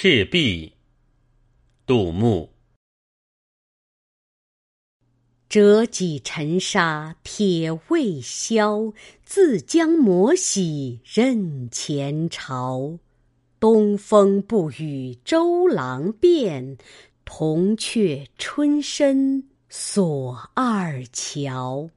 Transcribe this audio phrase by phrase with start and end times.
[0.00, 0.74] 赤壁
[1.84, 2.50] 杜牧。
[5.48, 8.92] 折戟沉沙铁未销
[9.24, 13.00] 自将磨洗认前朝。
[13.58, 16.78] 东风不与周郎便
[17.24, 21.90] 铜雀春深锁二乔。